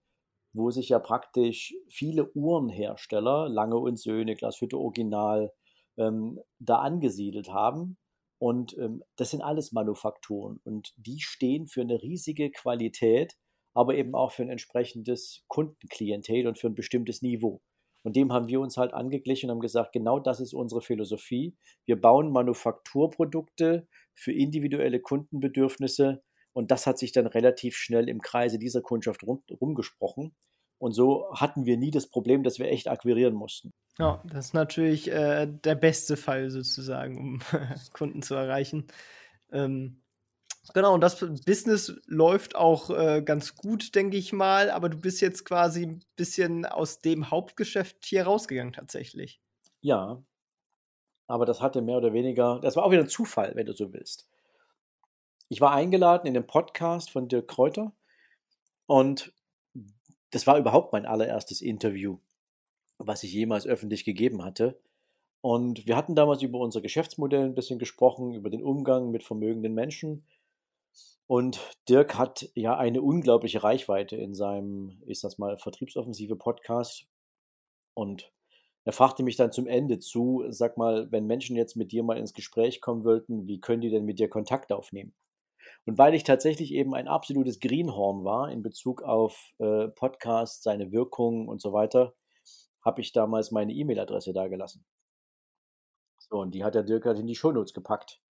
[0.53, 5.53] wo sich ja praktisch viele Uhrenhersteller, Lange und Söhne, Glashütte Original,
[5.97, 7.97] ähm, da angesiedelt haben.
[8.37, 13.35] Und ähm, das sind alles Manufakturen und die stehen für eine riesige Qualität,
[13.73, 17.61] aber eben auch für ein entsprechendes Kundenklientel und für ein bestimmtes Niveau.
[18.03, 21.55] Und dem haben wir uns halt angeglichen und haben gesagt, genau das ist unsere Philosophie.
[21.85, 28.59] Wir bauen Manufakturprodukte für individuelle Kundenbedürfnisse und das hat sich dann relativ schnell im Kreise
[28.59, 30.35] dieser Kundschaft rum, rumgesprochen.
[30.79, 33.71] Und so hatten wir nie das Problem, dass wir echt akquirieren mussten.
[33.99, 37.39] Ja, das ist natürlich äh, der beste Fall sozusagen, um
[37.93, 38.87] Kunden zu erreichen.
[39.51, 40.00] Ähm,
[40.73, 45.19] Genau, und das Business läuft auch äh, ganz gut, denke ich mal, aber du bist
[45.19, 49.41] jetzt quasi ein bisschen aus dem Hauptgeschäft hier rausgegangen tatsächlich.
[49.81, 50.23] Ja,
[51.27, 53.91] aber das hatte mehr oder weniger, das war auch wieder ein Zufall, wenn du so
[53.91, 54.27] willst.
[55.49, 57.91] Ich war eingeladen in den Podcast von Dirk Kräuter
[58.85, 59.33] und
[60.29, 62.19] das war überhaupt mein allererstes Interview,
[62.99, 64.79] was ich jemals öffentlich gegeben hatte.
[65.41, 69.73] Und wir hatten damals über unser Geschäftsmodell ein bisschen gesprochen, über den Umgang mit vermögenden
[69.73, 70.23] Menschen
[71.31, 77.07] und Dirk hat ja eine unglaubliche Reichweite in seinem, ich sag's mal, Vertriebsoffensive Podcast.
[77.93, 78.33] Und
[78.83, 82.17] er fragte mich dann zum Ende zu, sag mal, wenn Menschen jetzt mit dir mal
[82.17, 85.13] ins Gespräch kommen wollten, wie können die denn mit dir Kontakt aufnehmen?
[85.85, 90.91] Und weil ich tatsächlich eben ein absolutes Greenhorn war in Bezug auf äh, Podcasts, seine
[90.91, 92.13] Wirkungen und so weiter,
[92.83, 94.83] habe ich damals meine E-Mail-Adresse da gelassen.
[96.17, 98.21] So, und die hat der Dirk halt in die Shownotes gepackt.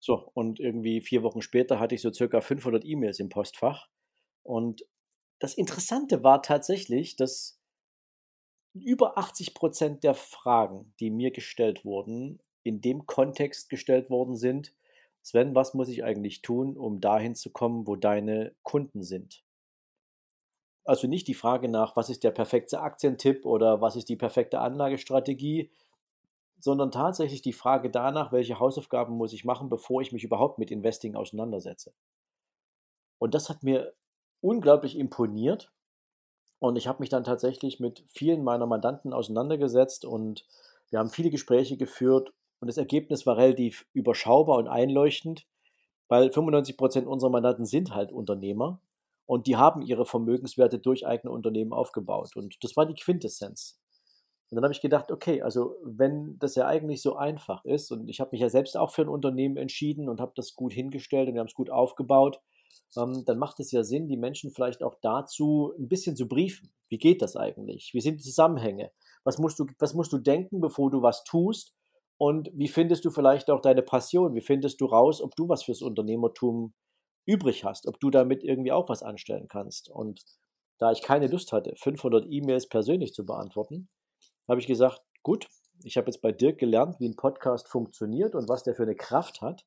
[0.00, 3.88] So, und irgendwie vier Wochen später hatte ich so circa 500 E-Mails im Postfach.
[4.42, 4.84] Und
[5.38, 7.60] das Interessante war tatsächlich, dass
[8.74, 14.74] über 80 Prozent der Fragen, die mir gestellt wurden, in dem Kontext gestellt worden sind,
[15.22, 19.44] Sven, was muss ich eigentlich tun, um dahin zu kommen, wo deine Kunden sind?
[20.84, 24.60] Also nicht die Frage nach, was ist der perfekte Aktientipp oder was ist die perfekte
[24.60, 25.70] Anlagestrategie,
[26.60, 30.70] sondern tatsächlich die Frage danach, welche Hausaufgaben muss ich machen, bevor ich mich überhaupt mit
[30.70, 31.92] Investing auseinandersetze.
[33.18, 33.94] Und das hat mir
[34.40, 35.72] unglaublich imponiert.
[36.60, 40.44] Und ich habe mich dann tatsächlich mit vielen meiner Mandanten auseinandergesetzt und
[40.90, 45.46] wir haben viele Gespräche geführt und das Ergebnis war relativ überschaubar und einleuchtend,
[46.08, 48.80] weil 95 Prozent unserer Mandanten sind halt Unternehmer
[49.26, 52.34] und die haben ihre Vermögenswerte durch eigene Unternehmen aufgebaut.
[52.34, 53.78] Und das war die Quintessenz.
[54.50, 58.08] Und dann habe ich gedacht, okay, also wenn das ja eigentlich so einfach ist und
[58.08, 61.28] ich habe mich ja selbst auch für ein Unternehmen entschieden und habe das gut hingestellt
[61.28, 62.40] und wir haben es gut aufgebaut,
[62.96, 66.72] ähm, dann macht es ja Sinn, die Menschen vielleicht auch dazu ein bisschen zu briefen.
[66.88, 67.90] Wie geht das eigentlich?
[67.92, 68.90] Wie sind die Zusammenhänge?
[69.24, 71.74] Was musst du, was musst du denken, bevor du was tust?
[72.16, 74.34] Und wie findest du vielleicht auch deine Passion?
[74.34, 76.72] Wie findest du raus, ob du was fürs Unternehmertum
[77.26, 79.90] übrig hast, ob du damit irgendwie auch was anstellen kannst?
[79.90, 80.22] Und
[80.78, 83.88] da ich keine Lust hatte, 500 E-Mails persönlich zu beantworten,
[84.48, 85.48] habe ich gesagt, gut,
[85.84, 88.96] ich habe jetzt bei Dirk gelernt, wie ein Podcast funktioniert und was der für eine
[88.96, 89.66] Kraft hat.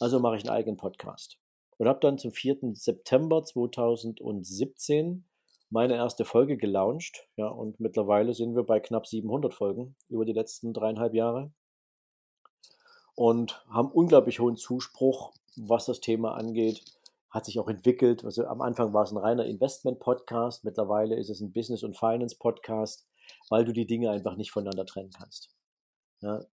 [0.00, 1.38] Also mache ich einen eigenen Podcast.
[1.78, 2.74] Und habe dann zum 4.
[2.74, 5.24] September 2017
[5.70, 7.28] meine erste Folge gelauncht.
[7.36, 11.52] Ja, und mittlerweile sind wir bei knapp 700 Folgen über die letzten dreieinhalb Jahre.
[13.14, 16.84] Und haben unglaublich hohen Zuspruch, was das Thema angeht.
[17.30, 18.24] Hat sich auch entwickelt.
[18.24, 20.64] Also am Anfang war es ein reiner Investment-Podcast.
[20.64, 23.06] Mittlerweile ist es ein Business- und Finance-Podcast
[23.48, 25.50] weil du die Dinge einfach nicht voneinander trennen kannst.
[26.20, 26.44] Ja,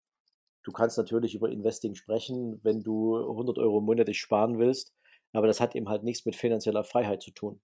[0.63, 4.93] du kannst natürlich über Investing sprechen, wenn du 100 Euro monatlich sparen willst,
[5.33, 7.59] aber das hat eben halt nichts mit finanzieller Freiheit zu tun,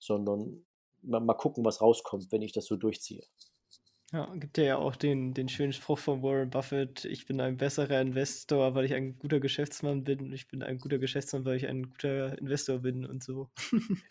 [0.00, 0.64] sondern
[1.02, 3.22] mal, mal gucken, was rauskommt, wenn ich das so durchziehe.
[4.12, 8.00] Ja, gibt ja auch den, den schönen Spruch von Warren Buffett, ich bin ein besserer
[8.00, 11.66] Investor, weil ich ein guter Geschäftsmann bin und ich bin ein guter Geschäftsmann, weil ich
[11.66, 13.50] ein guter Investor bin und so.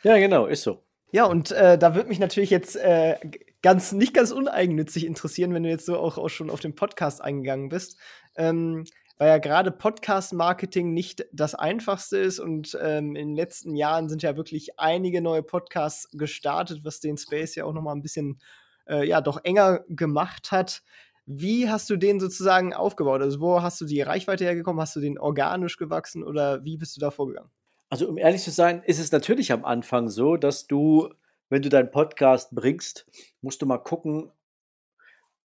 [0.03, 0.83] ja, genau, ist so.
[1.11, 3.17] Ja, und äh, da würde mich natürlich jetzt äh,
[3.65, 7.19] ganz, nicht ganz uneigennützig interessieren, wenn du jetzt so auch, auch schon auf den Podcast
[7.19, 7.97] eingegangen bist.
[8.35, 8.85] Ähm,
[9.17, 14.21] weil ja gerade Podcast-Marketing nicht das einfachste ist und ähm, in den letzten Jahren sind
[14.21, 18.39] ja wirklich einige neue Podcasts gestartet, was den Space ja auch noch mal ein bisschen
[18.87, 20.83] äh, ja doch enger gemacht hat.
[21.25, 23.23] Wie hast du den sozusagen aufgebaut?
[23.23, 24.79] Also wo hast du die Reichweite hergekommen?
[24.79, 27.49] Hast du den organisch gewachsen oder wie bist du da vorgegangen?
[27.89, 31.09] Also um ehrlich zu sein, ist es natürlich am Anfang so, dass du,
[31.49, 33.07] wenn du deinen Podcast bringst,
[33.41, 34.31] musst du mal gucken,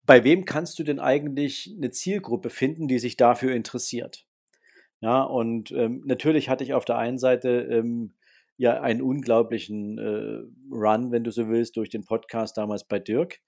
[0.05, 4.27] bei wem kannst du denn eigentlich eine Zielgruppe finden, die sich dafür interessiert.
[5.01, 8.15] Ja, und ähm, natürlich hatte ich auf der einen Seite ähm,
[8.57, 13.41] ja einen unglaublichen äh, Run, wenn du so willst, durch den Podcast damals bei Dirk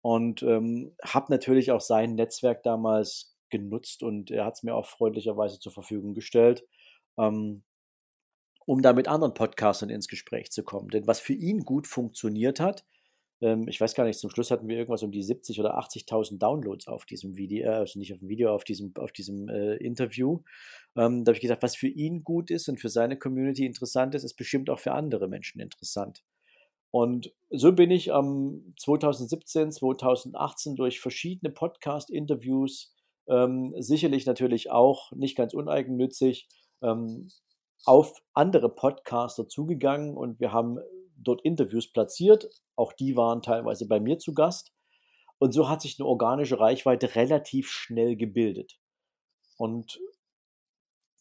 [0.00, 4.86] und ähm, habe natürlich auch sein Netzwerk damals genutzt und er hat es mir auch
[4.86, 6.64] freundlicherweise zur Verfügung gestellt.
[7.18, 7.64] Ähm,
[8.66, 10.90] um da mit anderen Podcastern ins Gespräch zu kommen.
[10.90, 12.84] Denn was für ihn gut funktioniert hat,
[13.40, 16.38] ähm, ich weiß gar nicht, zum Schluss hatten wir irgendwas um die 70 oder 80.000
[16.38, 19.76] Downloads auf diesem Video, äh, also nicht auf dem Video, auf diesem, auf diesem äh,
[19.76, 20.40] Interview.
[20.96, 24.14] Ähm, da habe ich gesagt, was für ihn gut ist und für seine Community interessant
[24.14, 26.22] ist, ist bestimmt auch für andere Menschen interessant.
[26.90, 32.94] Und so bin ich am 2017, 2018 durch verschiedene Podcast-Interviews,
[33.28, 36.48] ähm, sicherlich natürlich auch nicht ganz uneigennützig,
[36.82, 37.28] ähm,
[37.86, 40.78] auf andere Podcaster zugegangen und wir haben
[41.16, 42.48] dort Interviews platziert.
[42.74, 44.72] Auch die waren teilweise bei mir zu Gast.
[45.38, 48.78] Und so hat sich eine organische Reichweite relativ schnell gebildet.
[49.56, 50.00] Und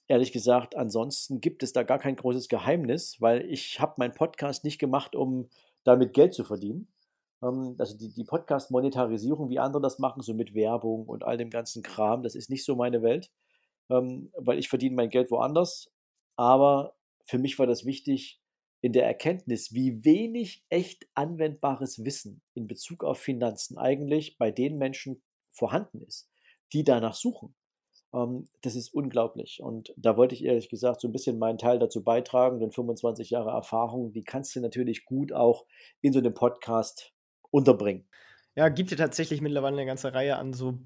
[0.08, 4.63] ehrlich gesagt, ansonsten gibt es da gar kein großes Geheimnis, weil ich habe meinen Podcast
[4.63, 5.49] nicht gemacht, um
[5.84, 6.88] damit Geld zu verdienen.
[7.43, 11.49] Ähm, also die, die Podcast-Monetarisierung, wie andere das machen, so mit Werbung und all dem
[11.49, 13.32] ganzen Kram, das ist nicht so meine Welt,
[13.89, 15.91] ähm, weil ich verdiene mein Geld woanders
[16.36, 16.95] aber
[17.26, 18.41] für mich war das wichtig
[18.82, 24.78] in der Erkenntnis, wie wenig echt anwendbares Wissen in Bezug auf Finanzen eigentlich bei den
[24.78, 26.30] Menschen vorhanden ist,
[26.71, 27.56] die danach suchen.
[28.13, 29.62] Ähm, das ist unglaublich.
[29.62, 33.32] Und da wollte ich ehrlich gesagt so ein bisschen meinen Teil dazu beitragen, denn 25
[33.32, 35.65] Jahre Erfahrung, die kannst du natürlich gut auch
[36.02, 37.13] in so einem Podcast
[37.50, 38.08] unterbringen.
[38.56, 40.80] Ja, gibt ja tatsächlich mittlerweile eine ganze Reihe an so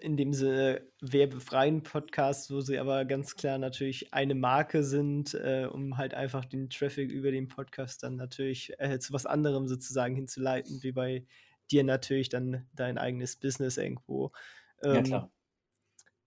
[0.00, 5.66] in dem Sinne werbefreien Podcast, wo sie aber ganz klar natürlich eine Marke sind, äh,
[5.70, 10.14] um halt einfach den Traffic über den Podcast dann natürlich äh, zu was anderem sozusagen
[10.14, 11.24] hinzuleiten, wie bei
[11.70, 14.32] dir natürlich dann dein eigenes Business irgendwo.
[14.82, 15.32] Ähm, ja, klar.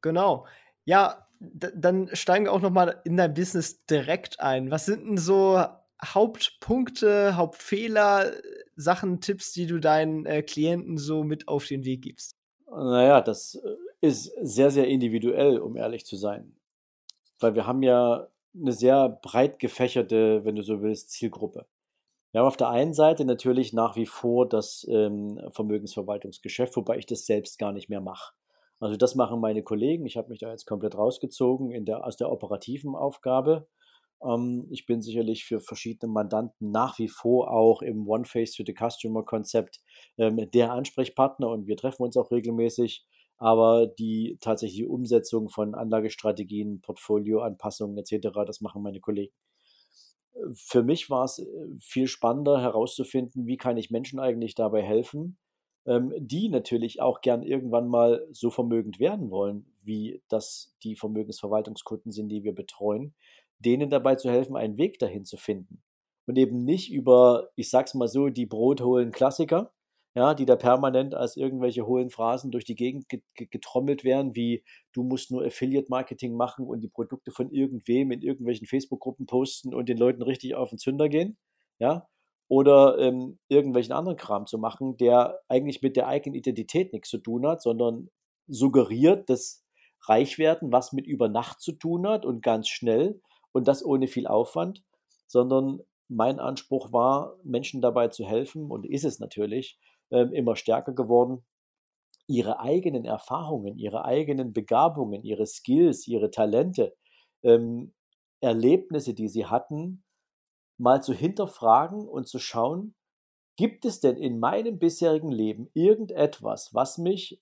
[0.01, 0.47] Genau.
[0.85, 4.71] Ja, dann steigen wir auch noch mal in dein Business direkt ein.
[4.71, 5.63] Was sind denn so
[6.03, 8.33] Hauptpunkte, Hauptfehler,
[8.75, 12.34] Sachen, Tipps, die du deinen äh, Klienten so mit auf den Weg gibst?
[12.75, 16.55] Naja, das äh, ist sehr, sehr individuell, um ehrlich zu sein.
[17.39, 21.65] Weil wir haben ja eine sehr breit gefächerte, wenn du so willst, Zielgruppe.
[22.31, 27.05] Wir haben auf der einen Seite natürlich nach wie vor das ähm, Vermögensverwaltungsgeschäft, wobei ich
[27.05, 28.33] das selbst gar nicht mehr mache.
[28.79, 30.05] Also das machen meine Kollegen.
[30.05, 33.67] Ich habe mich da jetzt komplett rausgezogen der, aus der operativen Aufgabe.
[34.23, 38.63] Ähm, ich bin sicherlich für verschiedene Mandanten nach wie vor auch im One Face to
[38.65, 39.81] the Customer Konzept
[40.17, 43.05] ähm, der Ansprechpartner und wir treffen uns auch regelmäßig.
[43.37, 49.33] Aber die tatsächliche Umsetzung von Anlagestrategien, Portfolioanpassungen etc., das machen meine Kollegen.
[50.53, 51.45] Für mich war es äh,
[51.79, 55.37] viel spannender herauszufinden, wie kann ich Menschen eigentlich dabei helfen,
[55.85, 62.11] ähm, die natürlich auch gern irgendwann mal so vermögend werden wollen, wie das die Vermögensverwaltungskunden
[62.11, 63.15] sind, die wir betreuen,
[63.59, 65.83] denen dabei zu helfen, einen Weg dahin zu finden.
[66.27, 69.71] Und eben nicht über, ich sag's mal so, die brothohlen Klassiker,
[70.15, 74.63] ja, die da permanent als irgendwelche hohlen Phrasen durch die Gegend getrommelt werden, wie
[74.93, 79.89] du musst nur Affiliate-Marketing machen und die Produkte von irgendwem in irgendwelchen Facebook-Gruppen posten und
[79.89, 81.37] den Leuten richtig auf den Zünder gehen,
[81.79, 82.07] ja,
[82.47, 87.17] oder ähm, irgendwelchen anderen Kram zu machen, der eigentlich mit der eigenen Identität nichts zu
[87.17, 88.09] tun hat, sondern
[88.47, 89.65] suggeriert, dass
[90.07, 93.19] Reichwerden was mit über Nacht zu tun hat und ganz schnell
[93.55, 94.83] und das ohne viel Aufwand,
[95.27, 99.79] sondern mein Anspruch war, Menschen dabei zu helfen und ist es natürlich
[100.11, 101.45] ähm, immer stärker geworden,
[102.27, 106.97] ihre eigenen Erfahrungen, ihre eigenen Begabungen, ihre Skills, ihre Talente,
[107.43, 107.93] ähm,
[108.41, 110.03] Erlebnisse, die sie hatten,
[110.77, 112.93] mal zu hinterfragen und zu schauen,
[113.55, 117.41] gibt es denn in meinem bisherigen Leben irgendetwas, was mich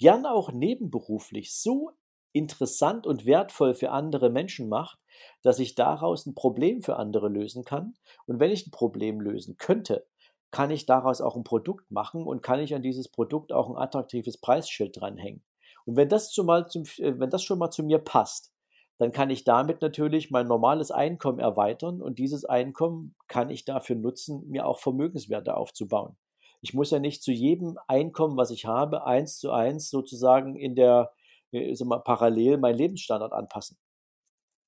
[0.00, 1.92] gern auch nebenberuflich so
[2.32, 4.98] interessant und wertvoll für andere Menschen macht,
[5.42, 7.94] dass ich daraus ein Problem für andere lösen kann.
[8.26, 10.06] Und wenn ich ein Problem lösen könnte,
[10.50, 13.76] kann ich daraus auch ein Produkt machen und kann ich an dieses Produkt auch ein
[13.76, 15.42] attraktives Preisschild dranhängen.
[15.84, 18.52] Und wenn das, schon mal zum, äh, wenn das schon mal zu mir passt,
[18.98, 23.96] dann kann ich damit natürlich mein normales Einkommen erweitern und dieses Einkommen kann ich dafür
[23.96, 26.16] nutzen, mir auch Vermögenswerte aufzubauen.
[26.62, 30.74] Ich muss ja nicht zu jedem Einkommen, was ich habe, eins zu eins sozusagen in
[30.74, 31.12] der,
[31.52, 33.76] äh, sag mal, parallel meinen Lebensstandard anpassen.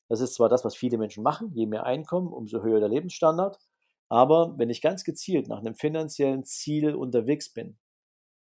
[0.09, 3.59] Das ist zwar das, was viele Menschen machen, je mehr Einkommen, umso höher der Lebensstandard.
[4.09, 7.79] Aber wenn ich ganz gezielt nach einem finanziellen Ziel unterwegs bin,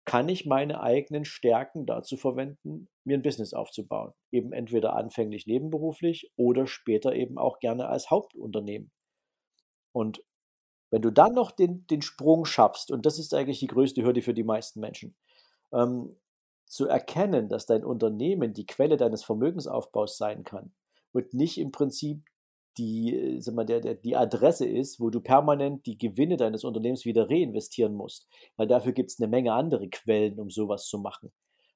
[0.06, 4.12] kann ich meine eigenen Stärken dazu verwenden, mir ein Business aufzubauen.
[4.32, 8.92] Eben entweder anfänglich nebenberuflich oder später eben auch gerne als Hauptunternehmen.
[9.94, 10.22] Und
[10.92, 14.22] wenn du dann noch den, den Sprung schaffst, und das ist eigentlich die größte Hürde
[14.22, 15.16] für die meisten Menschen,
[15.72, 16.14] ähm,
[16.66, 20.74] zu erkennen, dass dein Unternehmen die Quelle deines Vermögensaufbaus sein kann
[21.14, 22.26] und nicht im Prinzip
[22.78, 26.64] die, äh, sag mal, der, der, die Adresse ist, wo du permanent die Gewinne deines
[26.64, 30.98] Unternehmens wieder reinvestieren musst, weil dafür gibt es eine Menge andere Quellen, um sowas zu
[30.98, 31.32] machen,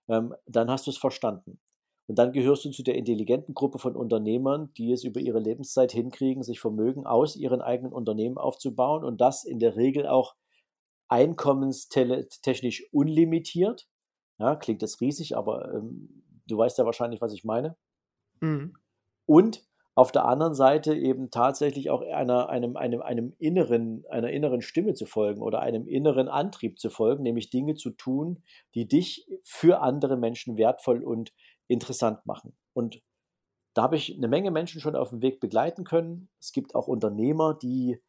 [0.09, 1.59] ähm, dann hast du es verstanden.
[2.07, 5.91] Und dann gehörst du zu der intelligenten Gruppe von Unternehmern, die es über ihre Lebenszeit
[5.91, 10.35] hinkriegen, sich Vermögen aus ihren eigenen Unternehmen aufzubauen und das in der Regel auch
[11.09, 13.89] einkommenstechnisch unlimitiert.
[14.39, 17.75] Ja, klingt das riesig, aber ähm, du weißt ja wahrscheinlich, was ich meine.
[18.39, 18.73] Mhm.
[19.27, 24.61] Und auf der anderen Seite eben tatsächlich auch einer, einem, einem, einem inneren, einer inneren
[24.61, 28.43] Stimme zu folgen oder einem inneren Antrieb zu folgen, nämlich Dinge zu tun,
[28.75, 31.33] die dich für andere Menschen wertvoll und
[31.67, 32.55] interessant machen.
[32.73, 33.01] Und
[33.73, 36.29] da habe ich eine Menge Menschen schon auf dem Weg begleiten können.
[36.39, 37.99] Es gibt auch Unternehmer, die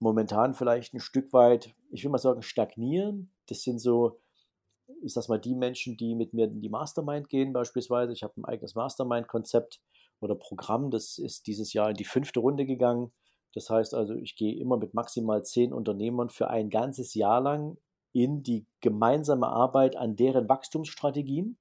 [0.00, 3.32] momentan vielleicht ein Stück weit, ich will mal sagen, stagnieren.
[3.46, 4.20] Das sind so,
[5.02, 8.12] ich sag mal, die Menschen, die mit mir in die Mastermind gehen, beispielsweise.
[8.12, 9.80] Ich habe ein eigenes Mastermind-Konzept
[10.20, 10.90] oder Programm.
[10.90, 13.12] Das ist dieses Jahr in die fünfte Runde gegangen.
[13.54, 17.78] Das heißt also, ich gehe immer mit maximal zehn Unternehmern für ein ganzes Jahr lang
[18.12, 21.58] in die gemeinsame Arbeit an deren Wachstumsstrategien.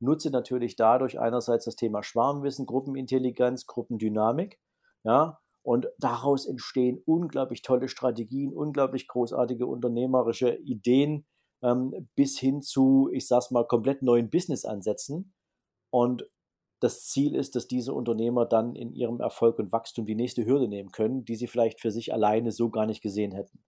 [0.00, 4.58] Nutze natürlich dadurch einerseits das Thema Schwarmwissen, Gruppenintelligenz, Gruppendynamik.
[5.04, 11.26] Ja, und daraus entstehen unglaublich tolle Strategien, unglaublich großartige unternehmerische Ideen
[11.62, 15.34] ähm, bis hin zu, ich sag's mal, komplett neuen Businessansätzen.
[15.90, 16.28] Und
[16.80, 20.66] das Ziel ist, dass diese Unternehmer dann in ihrem Erfolg und Wachstum die nächste Hürde
[20.66, 23.62] nehmen können, die sie vielleicht für sich alleine so gar nicht gesehen hätten.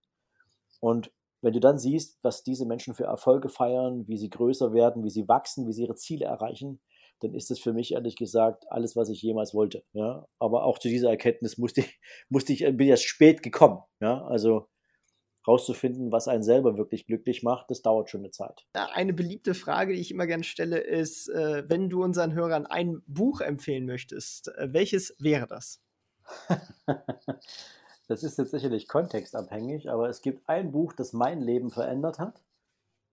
[0.79, 1.11] Und
[1.41, 5.09] wenn du dann siehst, was diese Menschen für Erfolge feiern, wie sie größer werden, wie
[5.09, 6.79] sie wachsen, wie sie ihre Ziele erreichen,
[7.19, 9.83] dann ist das für mich ehrlich gesagt alles, was ich jemals wollte.
[9.93, 10.27] Ja?
[10.39, 11.99] Aber auch zu dieser Erkenntnis musste ich,
[12.29, 13.79] musste ich, bin ich erst spät gekommen.
[13.99, 14.23] Ja?
[14.25, 14.67] Also
[15.47, 18.65] rauszufinden, was einen selber wirklich glücklich macht, das dauert schon eine Zeit.
[18.73, 23.01] Eine beliebte Frage, die ich immer gerne stelle, ist, äh, wenn du unseren Hörern ein
[23.07, 25.81] Buch empfehlen möchtest, äh, welches wäre das?
[28.07, 32.41] das ist jetzt sicherlich kontextabhängig, aber es gibt ein Buch, das mein Leben verändert hat.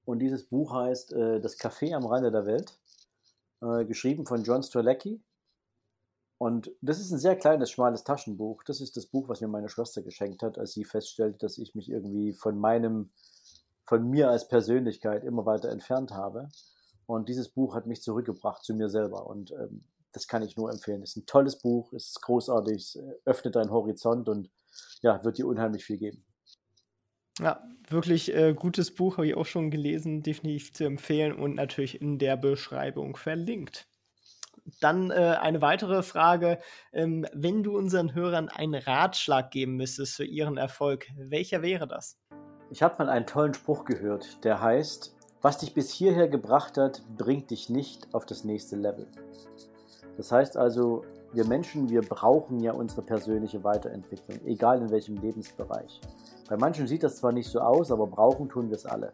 [0.04, 2.78] Und dieses Buch heißt äh, Das Café am Rande der Welt,
[3.86, 5.20] geschrieben von John Strzelecki.
[6.40, 8.62] Und das ist ein sehr kleines, schmales Taschenbuch.
[8.64, 11.74] Das ist das Buch, was mir meine Schwester geschenkt hat, als sie feststellte, dass ich
[11.74, 13.10] mich irgendwie von meinem,
[13.84, 16.48] von mir als Persönlichkeit immer weiter entfernt habe.
[17.04, 19.26] Und dieses Buch hat mich zurückgebracht zu mir selber.
[19.26, 21.02] Und ähm, das kann ich nur empfehlen.
[21.02, 24.48] Es ist ein tolles Buch, es ist großartig, es öffnet deinen Horizont und
[25.02, 26.24] ja, wird dir unheimlich viel geben.
[27.38, 32.00] Ja, wirklich äh, gutes Buch, habe ich auch schon gelesen, definitiv zu empfehlen und natürlich
[32.00, 33.89] in der Beschreibung verlinkt.
[34.80, 36.58] Dann äh, eine weitere Frage.
[36.92, 42.18] Ähm, wenn du unseren Hörern einen Ratschlag geben müsstest für ihren Erfolg, welcher wäre das?
[42.70, 47.02] Ich habe mal einen tollen Spruch gehört, der heißt, was dich bis hierher gebracht hat,
[47.16, 49.06] bringt dich nicht auf das nächste Level.
[50.16, 51.02] Das heißt also,
[51.32, 56.00] wir Menschen, wir brauchen ja unsere persönliche Weiterentwicklung, egal in welchem Lebensbereich.
[56.48, 59.12] Bei manchen sieht das zwar nicht so aus, aber brauchen tun wir es alle.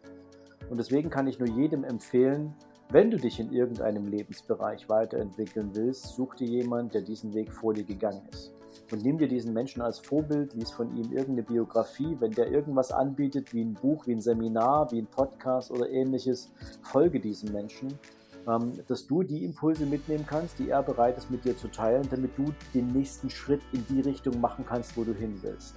[0.69, 2.53] Und deswegen kann ich nur jedem empfehlen,
[2.89, 7.73] wenn du dich in irgendeinem Lebensbereich weiterentwickeln willst, such dir jemanden, der diesen Weg vor
[7.73, 8.53] dir gegangen ist.
[8.91, 12.15] Und nimm dir diesen Menschen als Vorbild, lies von ihm irgendeine Biografie.
[12.19, 16.49] Wenn der irgendwas anbietet, wie ein Buch, wie ein Seminar, wie ein Podcast oder ähnliches,
[16.83, 17.99] folge diesem Menschen,
[18.47, 22.07] ähm, dass du die Impulse mitnehmen kannst, die er bereit ist mit dir zu teilen,
[22.09, 25.75] damit du den nächsten Schritt in die Richtung machen kannst, wo du hin willst.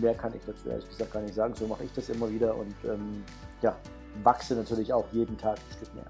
[0.00, 1.54] Mehr kann ich dazu ehrlich gesagt gar nicht sagen.
[1.54, 3.22] So mache ich das immer wieder und ähm,
[3.62, 3.76] ja,
[4.22, 6.06] wachse natürlich auch jeden Tag ein Stück mehr.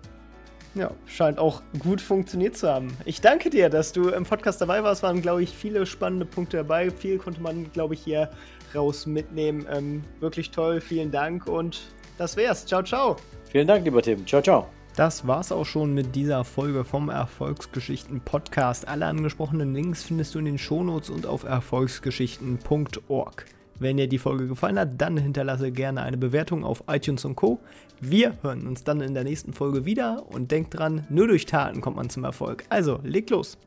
[0.75, 2.97] Ja, scheint auch gut funktioniert zu haben.
[3.05, 5.05] Ich danke dir, dass du im Podcast dabei warst.
[5.05, 6.91] Waren, glaube ich, viele spannende Punkte dabei.
[6.91, 8.29] Viel konnte man, glaube ich, hier
[8.75, 9.67] raus mitnehmen.
[9.71, 10.81] Ähm, wirklich toll.
[10.81, 11.83] Vielen Dank und
[12.19, 12.67] das wär's.
[12.67, 13.17] Ciao, ciao.
[13.51, 14.27] Vielen Dank, lieber Tim.
[14.27, 14.67] Ciao, ciao.
[14.97, 18.87] Das war's auch schon mit dieser Folge vom Erfolgsgeschichten Podcast.
[18.87, 23.47] Alle angesprochenen Links findest du in den Shownotes und auf erfolgsgeschichten.org.
[23.79, 27.59] Wenn dir die Folge gefallen hat, dann hinterlasse gerne eine Bewertung auf iTunes und Co.
[28.01, 31.81] Wir hören uns dann in der nächsten Folge wieder und denk dran, nur durch Taten
[31.81, 32.65] kommt man zum Erfolg.
[32.69, 33.59] Also, leg los!